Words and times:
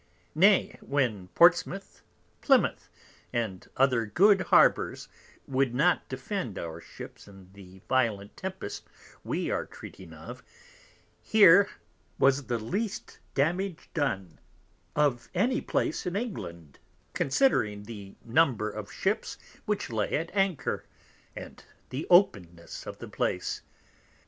Nay, 0.33 0.79
when 0.81 1.27
Portsmouth, 1.35 2.01
Plymouth, 2.41 2.89
and 3.31 3.67
other 3.77 4.07
good 4.07 4.41
Harbours 4.49 5.07
would 5.47 5.75
not 5.75 6.09
defend 6.09 6.57
our 6.57 6.81
Ships 6.81 7.27
in 7.27 7.51
the 7.53 7.83
Violent 7.87 8.35
Tempest 8.35 8.87
we 9.23 9.51
are 9.51 9.67
treating 9.67 10.11
of, 10.11 10.41
here 11.21 11.69
was 12.17 12.45
the 12.47 12.57
least 12.57 13.19
Damage 13.35 13.91
done 13.93 14.39
of 14.95 15.29
any 15.35 15.61
Place 15.61 16.07
in 16.07 16.15
England, 16.15 16.79
considering 17.13 17.83
the 17.83 18.15
Number 18.25 18.71
of 18.71 18.91
Ships 18.91 19.37
which 19.67 19.91
lay 19.91 20.13
at 20.17 20.35
Anchor, 20.35 20.83
and 21.35 21.63
the 21.91 22.07
Openness 22.09 22.87
of 22.87 22.97
the 22.97 23.07
Place. 23.07 23.61